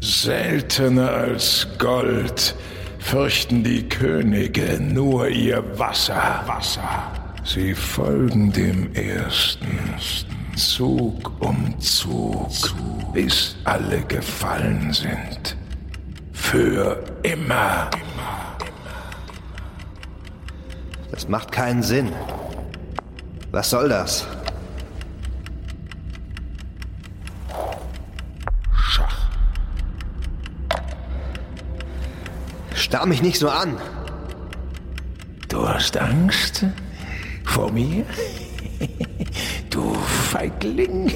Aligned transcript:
Seltener 0.00 1.10
als 1.10 1.66
Gold 1.78 2.54
fürchten 2.98 3.64
die 3.64 3.88
Könige 3.88 4.78
nur 4.80 5.28
ihr 5.28 5.62
Wasser. 5.78 6.42
Wasser. 6.46 6.88
Sie 7.44 7.74
folgen 7.74 8.52
dem 8.52 8.94
ersten 8.94 9.78
Zug 10.56 11.32
um 11.40 11.78
Zug, 11.80 12.50
bis 13.12 13.56
alle 13.64 14.00
gefallen 14.02 14.92
sind. 14.92 15.56
Für 16.32 17.02
immer. 17.22 17.90
Das 21.10 21.28
macht 21.28 21.50
keinen 21.50 21.82
Sinn. 21.82 22.12
Was 23.50 23.70
soll 23.70 23.88
das? 23.88 24.26
Starr 32.88 33.04
mich 33.06 33.20
nicht 33.20 33.38
so 33.38 33.50
an. 33.50 33.76
Du 35.48 35.68
hast 35.68 35.96
Angst 35.96 36.64
vor 37.44 37.70
mir? 37.70 38.04
Du 39.70 39.94
Feigling. 40.30 41.12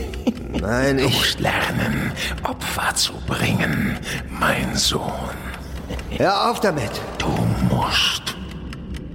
Nein, 0.52 0.98
Du 0.98 1.04
ich. 1.04 1.14
musst 1.14 1.40
lernen, 1.40 2.12
Opfer 2.44 2.94
zu 2.94 3.14
bringen, 3.26 3.98
mein 4.28 4.76
Sohn. 4.76 5.10
Hör 6.10 6.50
auf 6.50 6.60
damit. 6.60 6.90
Du 7.18 7.28
musst. 7.74 8.36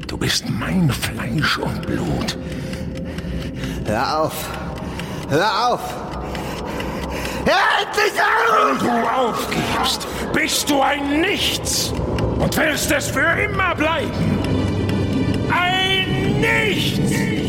Du 0.08 0.18
bist 0.18 0.50
mein 0.50 0.92
Fleisch 0.92 1.60
und 1.60 1.86
Blut. 1.86 2.38
Hör 3.86 4.22
auf. 4.24 4.50
Hör 5.30 5.68
auf. 5.70 5.82
Hör 7.46 7.64
endlich 7.86 8.20
auf! 8.20 8.82
Wenn 8.82 8.88
du 8.88 9.10
aufgibst, 9.10 10.08
bist 10.34 10.70
du 10.70 10.82
ein 10.82 11.22
Nichts 11.22 11.94
und 12.40 12.56
wirst 12.58 12.92
es 12.92 13.10
für 13.10 13.42
immer 13.42 13.76
bleiben. 13.76 14.40
Ein 15.50 16.40
Nichts! 16.40 17.47